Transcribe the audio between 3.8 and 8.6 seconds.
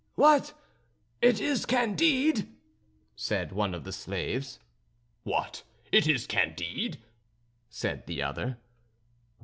the slaves. "What! it is Candide!" said the other.